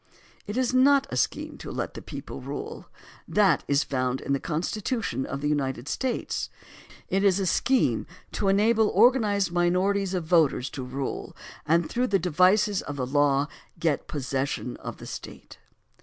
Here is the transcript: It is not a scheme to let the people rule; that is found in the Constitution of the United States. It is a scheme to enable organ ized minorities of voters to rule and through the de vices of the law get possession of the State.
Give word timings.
It 0.47 0.57
is 0.57 0.73
not 0.73 1.05
a 1.11 1.15
scheme 1.15 1.59
to 1.59 1.69
let 1.69 1.93
the 1.93 2.01
people 2.01 2.41
rule; 2.41 2.87
that 3.27 3.63
is 3.67 3.83
found 3.83 4.19
in 4.19 4.33
the 4.33 4.39
Constitution 4.39 5.27
of 5.27 5.41
the 5.41 5.47
United 5.47 5.87
States. 5.87 6.49
It 7.09 7.23
is 7.23 7.39
a 7.39 7.45
scheme 7.45 8.07
to 8.31 8.47
enable 8.47 8.87
organ 8.87 9.23
ized 9.23 9.51
minorities 9.51 10.15
of 10.15 10.23
voters 10.23 10.71
to 10.71 10.81
rule 10.83 11.37
and 11.67 11.87
through 11.87 12.07
the 12.07 12.17
de 12.17 12.31
vices 12.31 12.81
of 12.81 12.95
the 12.95 13.05
law 13.05 13.47
get 13.77 14.07
possession 14.07 14.75
of 14.77 14.97
the 14.97 15.05
State. 15.05 15.59